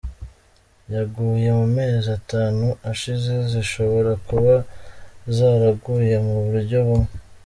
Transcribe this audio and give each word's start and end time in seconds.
yaguye 0.95 1.49
mu 1.59 1.67
mezi 1.77 2.07
atanu 2.17 2.67
ashize 2.91 3.31
zishobora 3.51 4.11
kuba 4.27 4.53
zaraguye 5.35 6.15
mu 6.27 6.37
buryo 6.45 6.77
bumwe 6.87 7.11